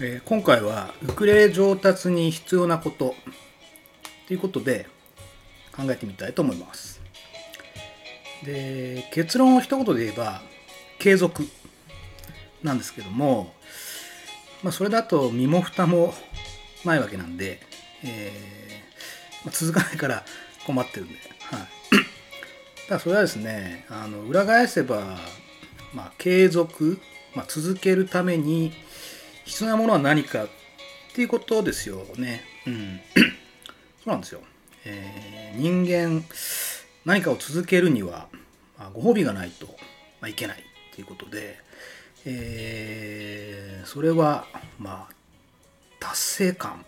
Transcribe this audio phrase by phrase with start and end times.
[0.00, 3.14] えー今回はウクレレ上達に必要なこと。
[4.26, 4.86] ということで
[5.76, 7.00] 考えてみたいと思います。
[8.42, 10.42] で結論を一言で言えば
[10.98, 11.46] 継続
[12.62, 13.54] なんですけども、
[14.64, 16.12] まあ、それだと身も蓋も
[16.84, 17.60] ないわけなんで、
[18.02, 20.24] えーまあ続かないから
[20.66, 25.18] 困ってるんで、はい、ただそれはですねあの裏返せば、
[25.92, 26.98] まあ、継続、
[27.34, 28.72] まあ、続けるために
[29.44, 30.48] 必要なものは何かっ
[31.14, 32.42] ていうことですよね。
[32.66, 33.00] うん。
[34.02, 34.42] そうなんですよ。
[34.84, 36.24] えー人間、
[37.04, 38.28] 何かを続けるには、
[38.76, 39.66] まあ、ご褒美がないと、
[40.20, 41.60] まあ、いけないっていうことで、
[42.24, 44.46] えーそれは、
[44.78, 45.14] まあ、
[46.00, 46.84] 達成感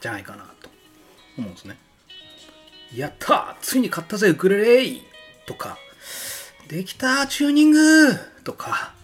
[0.00, 0.70] じゃないかなと
[1.36, 1.76] 思うんですね。
[2.94, 5.02] やったついに買ったぜウクレレ
[5.46, 5.76] とか、
[6.68, 8.94] できたチューニングとか、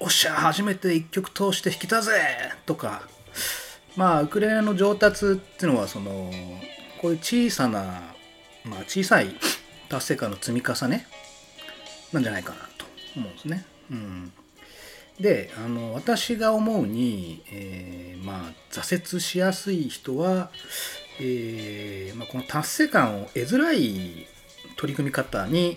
[0.00, 2.12] おっしゃ初めて一曲通して弾けたぜ
[2.66, 3.02] とか
[3.96, 6.30] まあウクレレの上達っていうのはその
[7.00, 8.02] こういう小さな、
[8.64, 9.28] まあ、小さい
[9.88, 11.06] 達成感の積み重ね
[12.12, 13.64] なんじゃないかなと思うんですね。
[13.90, 14.32] うん、
[15.20, 20.50] であの私が思うに、えーまあ、挫折しやすい人は、
[21.20, 24.26] えーまあ、この達成感を得づらい
[24.76, 25.76] 取り組み方に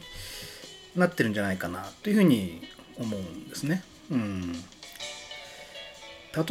[0.95, 2.61] なってるんじゃないかなというふうに
[2.97, 3.83] 思うんですね。
[4.09, 4.59] うん、例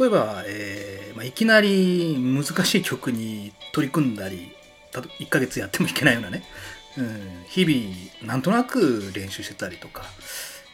[0.05, 4.51] えば、えーまあ、いきなり難しい曲に取り組んだり
[4.91, 6.43] た1ヶ月やってもいけないようなね、
[6.97, 10.03] うん、日々なんとなく練習してたりとか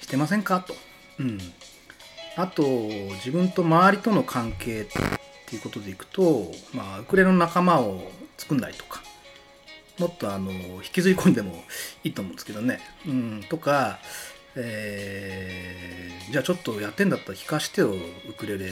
[0.02, 0.60] してませんか？
[0.60, 0.76] と。
[1.20, 1.40] うん、
[2.36, 4.86] あと自分と周りとの関係っ
[5.46, 9.02] ていうことでいくと、まあ、ウクレレの仲間を作んだりとか
[10.00, 11.64] もっとあの引きずり込んでも
[12.04, 12.80] いいと思うんですけどね。
[13.08, 14.00] うん、とか、
[14.56, 15.53] えー
[16.34, 17.94] じゃあちょっとやってんだったら弾かしてよ
[18.28, 18.70] ウクレレっ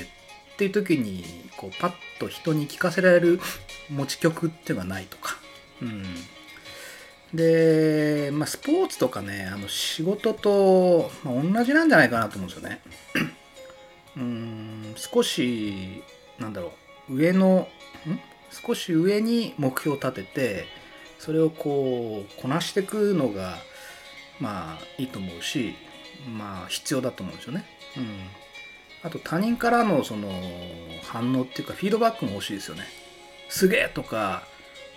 [0.57, 1.23] ていう時に
[1.57, 3.39] こうパッと人に聴かせられる
[3.87, 5.37] 持ち曲っていうのがないとか。
[5.79, 6.03] うん、
[7.35, 12.81] で、まあ、スポーツとかねあの仕事と、まあ、同じなんじゃないかなと思うんですよね。
[14.17, 16.01] うん少し
[16.39, 16.73] なんだろ
[17.09, 17.67] う上の
[18.07, 18.19] ん？
[18.49, 20.65] 少し上に目標を立てて
[21.19, 23.59] それをこうこなしていくのが
[24.39, 25.75] まあいいと思うし
[26.27, 27.65] まあ必要だと思うんですよね。
[27.97, 28.19] うん、
[29.03, 30.29] あと他人からのその
[31.03, 32.83] 反応っていうかフィードバックも欲しいですよね。
[33.49, 34.43] すげえとか、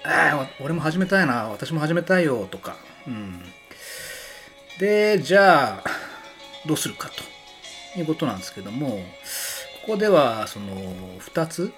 [0.04, 2.76] えー、俺も始めたいな、私も始めたいよとか。
[3.06, 3.42] うん、
[4.78, 5.84] で、じゃあ、
[6.66, 7.10] どうするか
[7.94, 9.04] ということなんですけども、
[9.86, 10.76] ここではその
[11.20, 11.72] 2つ、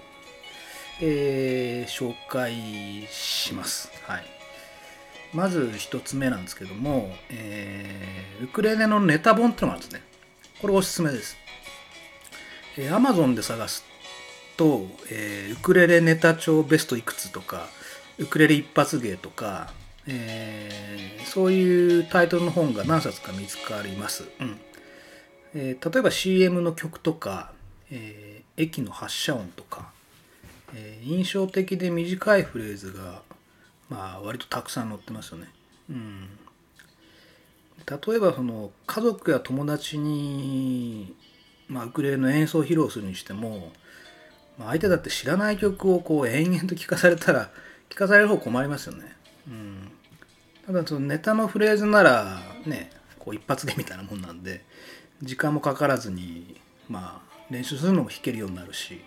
[1.01, 3.91] えー紹介します。
[4.07, 4.36] はい。
[5.33, 10.03] まず一つ目なんですけども、えーウクレレのネタ本ってのがあるんですね。
[10.61, 11.37] これおすすめです。
[12.77, 13.83] えー、Amazon で探す
[14.57, 17.69] と、えーウクレレネタ帳ベストいくつとか、
[18.19, 19.73] ウクレレ一発芸とか、
[20.07, 24.25] えーそういうタイトルの本が何冊か見つかります。
[24.41, 24.59] うん
[25.55, 27.53] えー例えば CM の曲とか、
[27.91, 29.91] えー駅の発車音とか、
[30.75, 33.23] えー印象的で短いフレーズが
[33.89, 35.49] まあ割とたくさん載ってますよね。
[35.89, 36.29] うん、
[37.87, 41.15] 例えばその家族や友達に、
[41.69, 43.73] まあ、ウクレレの演奏を披露するにしても、
[44.59, 47.51] まあ、相手だって知らない曲をこう延々と聴かされたら
[47.89, 49.15] 聴かされる方困りますよね。
[49.49, 49.93] うん、
[50.67, 54.65] ただそのネタのフレーズならねこう一発芸みたいなもんなんで
[55.23, 59.01] 時間もかからずにまあ練習するのも弾けるようになるし、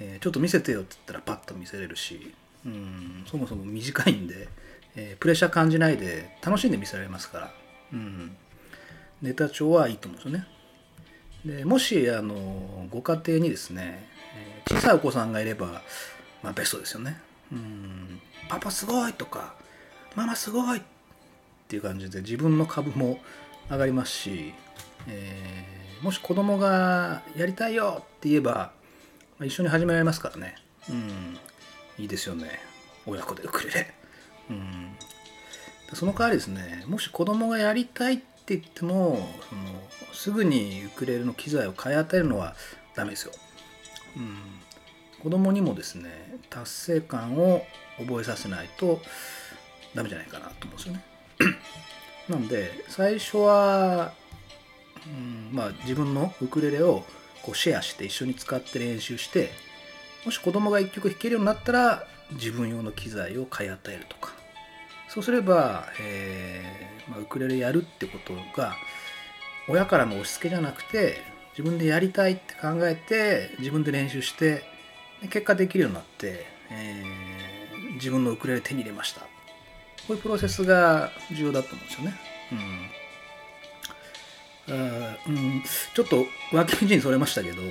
[0.00, 2.34] えーちょっと見せてよって言ったらパッと見せれるし、
[2.66, 4.48] うん、そもそも短いんで、
[4.96, 7.54] えープレッシャー感じないで楽しんで見せられますから、
[7.92, 8.36] うん、
[9.22, 11.58] ネタ帳はいいと思うんですよね。
[11.58, 14.08] でもしあのご家庭にですね、
[14.68, 15.82] え小さいお子さんがいれば、
[16.42, 17.20] まあ、ベストですよね。
[17.52, 19.54] うん、パパすごいとか
[20.14, 20.82] ママすごいっ
[21.68, 23.18] ていう感じで自分の株も
[23.70, 24.52] 上がりますし、
[25.06, 28.72] えーもし子供がやりたいよって言えば、
[29.38, 30.54] ま一緒に始められますからね。
[30.88, 31.38] うん、
[31.98, 32.60] いいですよね。
[33.06, 33.94] 親子でウクレレ。
[34.50, 34.96] うん、
[35.94, 39.62] その代わりですね、もし子供がやりたいって言っても、その
[40.12, 42.54] すぐにウクレレの機材を買い与えるのは
[42.94, 43.32] ダメですよ。
[44.16, 44.36] うん、
[45.22, 47.64] 子供にもですね、達成感を
[47.98, 49.00] 覚えさせないと
[49.94, 51.04] ダメじゃないかなと思うんですよね。
[52.28, 54.12] なので、最初は、
[55.06, 57.04] うんまあ、自分のウクレレを
[57.42, 59.50] こうシェアして一緒に使って練習して
[60.24, 64.32] もし子供が一曲弾けるようになったら自分用の機材を買い与えるとか。
[65.08, 68.74] そうすれば、えーまあ、ウクレレやるってことが
[69.66, 71.22] 親からの押し付けじゃなくて
[71.56, 74.64] 自分でやりたいって考えて自分で練習して
[75.30, 77.38] 結果できるようになって、えー
[77.98, 79.20] 自分のウクレレ手に入れました。
[79.20, 79.26] こ
[80.10, 82.14] ういうプロセスが重要だと思うんですよね。
[82.52, 82.90] うん。
[85.26, 85.62] うん、
[85.94, 87.62] ちょっと脇道にそれましたけど、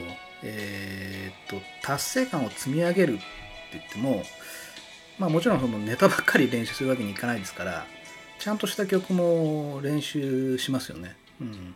[0.44, 3.24] えーっと達成感を積み上げるって
[3.74, 4.24] 言っても、
[5.18, 7.86] まあ、もちろんそのネタばっかり練習するわけにいかないですから
[8.39, 11.16] ちゃんとした曲も練習しますよね。
[11.42, 11.75] うん、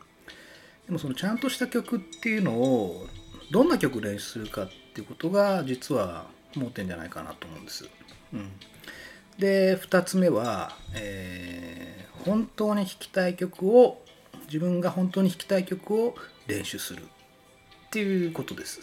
[0.86, 3.08] でもそのちゃんとした曲っていうのを
[3.52, 6.26] どんな曲練習するかっていうことが実は
[6.56, 7.90] 盲点じゃないかなと思うんです。
[8.34, 8.52] うん、
[9.40, 14.02] で2つ目は、えー本当に弾きたい曲を
[14.46, 16.16] 自分が本当に弾きたい曲を
[16.48, 17.04] 練習する
[17.92, 18.80] っていうことです。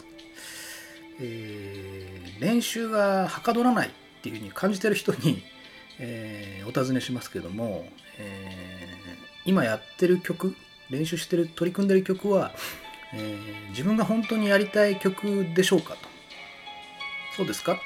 [1.20, 3.90] えー練習がはかどらないっ
[4.22, 5.42] ていうふうに感じてる人に、
[5.98, 7.88] えーお尋ねしますけども、
[8.18, 8.98] えー
[9.46, 10.54] 今やってる曲
[10.90, 12.52] 練習してる取り組んでる曲は、
[13.14, 13.34] え
[13.70, 16.00] 自分が本当にやりたい曲でしょうかと。
[17.34, 17.80] そうですか？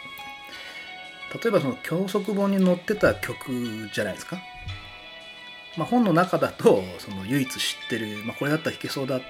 [1.41, 4.43] 例えばその教則本に載ってた曲じゃないですか、
[5.79, 9.23] まあ、本の中だとその唯一知ってる、まあ、これだったら弾けそうだ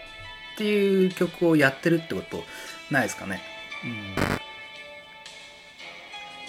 [0.52, 2.42] っていう曲をやってるってこと
[2.90, 3.40] ないですかね、
[3.84, 4.14] うん、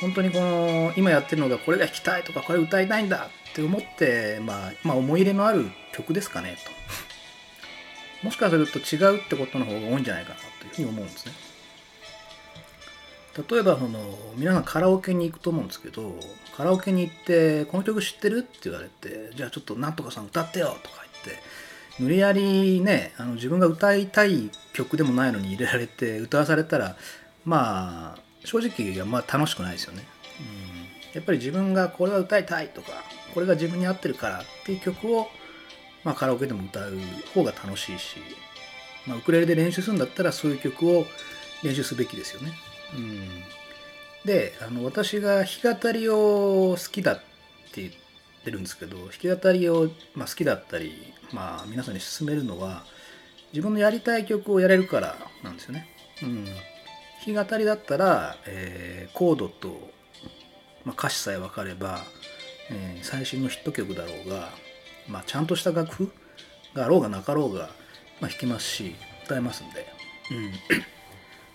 [0.01, 8.25] 本当にこの今やってるのがこれが弾きたいとかこれ歌いたいんだって思って、まあ、まあ思い入れのある曲ですかねと。
[8.25, 11.33] もしかすると違うってことの方が多いんじゃないかなというふうに思うんですね。
[13.49, 13.99] 例えばその
[14.35, 16.15] 皆さんカラオケに行くと思うんですけど
[16.55, 21.43] カラオケに行って「この曲知ってる?」って言われて「じゃあちょっとなんとかさん歌ってよ」とか言って
[21.99, 26.95] 無理やりねあの自分が歌いたい曲でもないのに入れられて歌わされたら
[27.45, 30.03] まあ正直あんま楽しくないですよね、
[30.39, 32.91] うん、やっぱり自分がこれは歌いたいとか
[33.33, 35.27] これが自分に合ってるからっていう曲を、
[36.03, 36.97] まあ、カラオケでも歌う
[37.33, 38.17] 方が楽しいし、
[39.07, 41.05] まあ、ウクレレで練習するんだったらそういう曲を
[41.63, 42.51] 練習すべきですよね。
[42.95, 43.27] うん、
[44.25, 47.15] であの私が弾き語りを好きだっ
[47.71, 48.02] て言って
[48.43, 52.83] てるんですけど弾き語りを、まあ、好きだったり、まあ、皆さんに勧めるのは
[53.51, 55.87] 自分のやりたい曲をやれるからなんですよね。
[56.23, 56.55] うん、弾
[57.25, 59.91] き語りだったら、えーコードと、
[60.85, 62.03] まあ、歌詞さえ分かれば、
[62.71, 64.49] えー最新のヒット曲だろうが、
[65.07, 66.11] まあ、ちゃんとした楽譜
[66.73, 67.69] があろうがなかろうが、
[68.19, 69.85] まあ、弾けますし歌えますんで。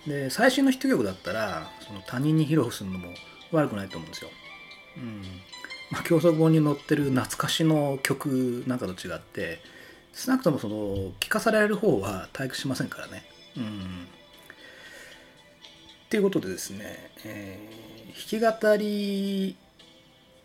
[0.06, 3.08] うん、で最新のヒット曲だったらその他人に披露するのも
[3.50, 4.30] 悪くないと思うんですよ。
[4.98, 5.22] うん
[5.90, 9.60] まあ、教則本に載ってる懐かしの曲なんかと違って
[10.12, 13.24] 少なくともその聞かされる方は退屈しませんからね。
[13.56, 14.06] うん
[16.06, 19.56] っていうことでですね、えー弾き語り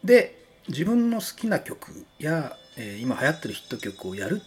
[0.04, 4.42] で自分の好きな曲や、えー今流行ってるヒット曲をやる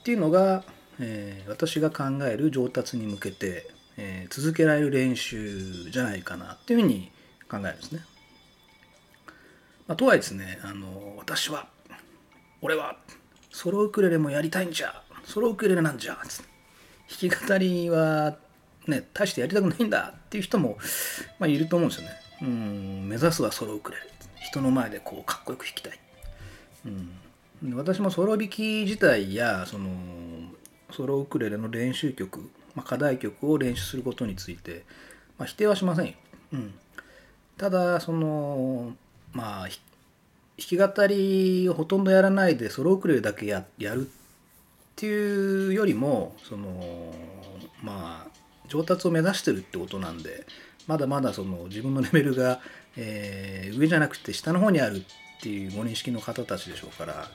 [0.00, 0.64] っていうのが、
[0.98, 7.10] えー私が考える上達に向けて、えー続けられる練習じゃないかなっていうふうに
[7.48, 8.00] 考えるんですね。
[9.86, 11.68] まあ、とはいえですねあの私は
[12.60, 12.96] 俺は
[13.50, 16.56] ソロウクレレもやりたいんじゃソロウクレレなんじゃつって
[17.28, 18.36] 弾き語りは
[18.86, 20.78] ね大してやりたくないんだっていう人も、
[21.38, 22.14] まあ、いると思うんですよね。
[22.42, 24.02] うん目指すはソロウクレレ
[24.42, 25.98] 人の前でこうかっこよく弾きたい。
[27.62, 29.90] うん、私もソロ弾き自体やその
[30.92, 34.84] ソロウクレレの練習曲、まあ、課題曲を練習することについて、
[35.38, 36.12] まあ、否定はしませんよ。
[36.52, 36.74] うん、
[37.56, 38.94] ただその
[39.36, 39.70] まあ弾
[40.56, 44.10] き語りをほとんどやらないでソロウクレレだけややるっ
[44.96, 47.12] ていうよりもその
[47.82, 48.30] まあ
[48.68, 50.46] 上達を目指してるってことなんで
[50.86, 52.60] まだまだその自分のレベルが、
[52.96, 57.28] えー上じゃなくて下の方にあるっていうご認識の方たちでしょうから、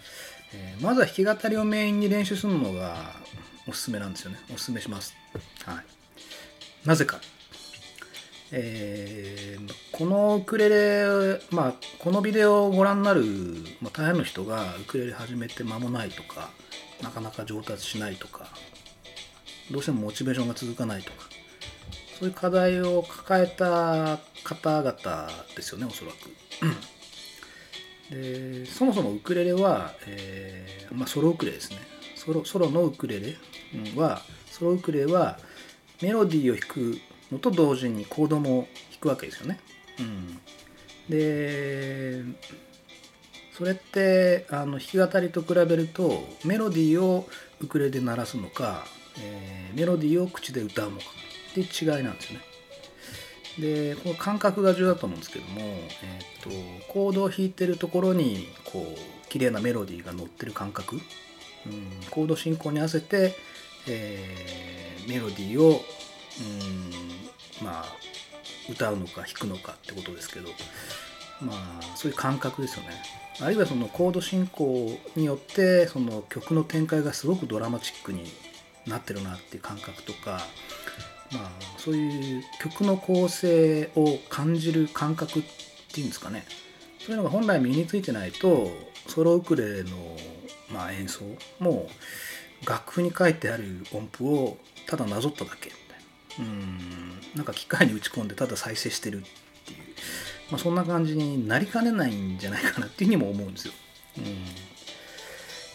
[0.54, 3.16] えーまずは弾き語りをメインに練習するのが
[3.68, 4.40] おすすめなんですよね。
[4.52, 5.14] おすすめします。
[5.66, 7.20] はい、なぜか。
[8.52, 13.24] えーこのウクレレ、まあ、このビデオをご覧になる、
[13.82, 16.50] まあ、大半の人がウクレレ始めて間もないとか
[17.04, 18.48] なかなか上達しないとか
[19.70, 21.18] どうしてもモチベーションが続かないとか
[22.18, 26.16] そういう課題を抱えた方々ですよねおそらく。
[28.10, 31.78] でそもそもウクレレは、えーまあ、ソロウクレレですね
[32.16, 33.38] ソロソロのウクレレ
[33.96, 35.38] はソロウクレレは
[36.02, 37.00] メロディーを弾く
[37.32, 39.60] のと同時にコードも弾くわけですよね。
[40.00, 40.40] うん、
[41.10, 42.22] で
[43.58, 47.28] それってあの弾き語りと比べるとメロディーを
[47.60, 48.86] ウクレレで鳴らすのか、
[49.20, 51.06] えーメロディーを口で歌うのか
[51.52, 52.46] っていう違いなんですよね。
[53.60, 56.50] でこの感覚が重要だと思うんですけども、えー、と
[56.92, 61.02] コードを弾いてるところにこう綺麗なメロディーが乗ってる感覚、うん、
[62.10, 63.36] コード進行に合わせて
[63.88, 65.82] えー、メロディーを
[66.40, 67.86] うんまあ
[68.70, 70.50] 歌うのか弾くのかってことですけど
[71.42, 72.90] まあそういう感覚ですよね。
[73.40, 78.32] あるいはそのコード進行によってその曲の展開がすごくドラマチックに
[78.86, 80.42] なってるなっていう感覚とか
[81.32, 85.44] まあそういう曲の構成を感じる感覚っ
[85.92, 86.46] ていうんですかね。
[87.00, 88.70] そういうのが本来身についてないと
[89.08, 89.90] ソロウクレレの、
[90.72, 91.22] まあ、演奏
[91.60, 91.90] も
[92.68, 95.72] 楽譜に書いてある音符をただなぞっただけ。
[96.40, 99.22] うんなんか機械に打ち込んでただ再生してるっ
[99.66, 99.80] ていう、
[100.50, 103.74] まあ、そんな感じになりかねないんじゃないかなっていうふうにも思うんですよ。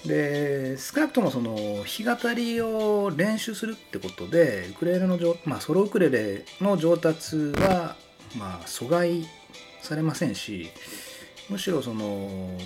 [0.04, 7.96] う、で少なくともその弾き語りを練習するってことでウクレレの、まあ、ソロウクレレの上達は、
[8.36, 9.26] まあ、阻害
[9.82, 10.70] されませんし
[11.48, 12.58] むしろその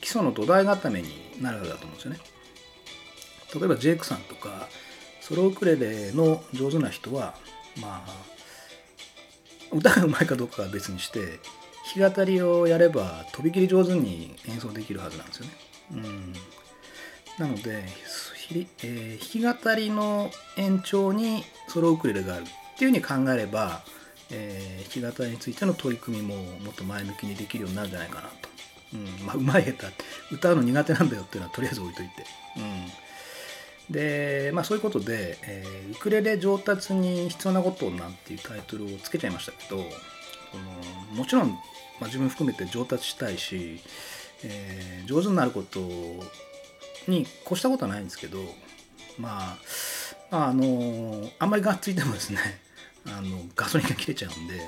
[0.00, 2.20] 基礎の土台固めになるわけだと思うんですよね。
[3.54, 4.68] 例えばジェイクさんとか
[5.26, 7.34] ソロウクレレの上手な人は
[7.80, 8.26] まあ
[9.72, 11.40] 歌がうまいかどうかは別にして
[11.96, 15.52] 弾き語りをやればとびきり上手に演奏できるはずなんですよね。
[15.94, 16.32] うん、
[17.38, 17.82] なので、
[18.84, 22.46] えー、弾き語りの延長にソロウクレレがあるっ
[22.78, 23.82] ていうふうに考えれば、
[24.30, 28.48] えー、弾き語りについての取り組みももっと前向きにできるようになるんじゃないかなと。
[28.94, 32.24] うんまあ、うまい下手歌うの苦手なんだよっていうのはとりあえず置いといて。
[32.58, 33.05] うん
[33.90, 39.82] で、まあそういうことで、えー、ウクレレ上達に必要なことなんていうタイトルをつけちゃいましたけど、
[40.50, 41.56] そのもちろん、ま
[42.02, 43.80] あ、自分含めて上達したいし、
[44.44, 45.80] えー、上手になること
[47.08, 48.38] に越したことはないんですけど、
[49.18, 49.56] まあ、
[50.30, 52.38] まあ、あの、あんまりがっついてもですね、
[53.06, 54.60] あのガソリンが切れちゃうんで、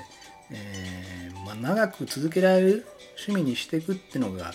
[0.51, 4.53] えーまあ、長く続けられる趣味にしていくっていうのが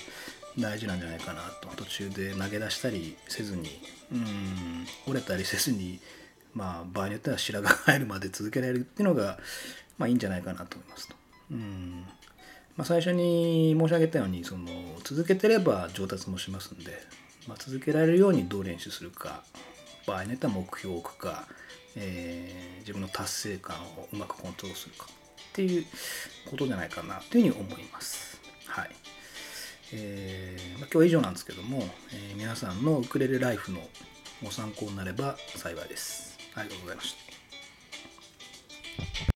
[0.58, 3.68] 大事なんじゃないかなと途中で投げ出したりせずに
[4.12, 5.98] うん折れたりせずに
[6.54, 9.38] まあ場合によっては白髪が入るまで続けられるっていうのが
[9.98, 11.16] まあいいんじゃないかなと思いますと。
[11.50, 12.06] うん
[12.76, 14.66] まあ、最初に申し上げたようにその
[15.04, 16.90] 続けてれば上達もしますんで、
[17.46, 19.44] まあ、続けられるようにどう練習するか
[20.06, 21.44] 場合によっては目標を置くか、
[21.96, 25.84] えー、自分の達成感をうまくコントロールするかっていう
[26.50, 28.40] ことじゃないかなというふうに思います。
[28.66, 29.03] はい
[29.96, 33.78] えーまあ、今日は以上なんですけども、えー、皆さんのウクレレライフの
[34.42, 36.36] ご参考になれば幸いです。
[36.54, 37.14] ありがとうございまし
[39.18, 39.32] た。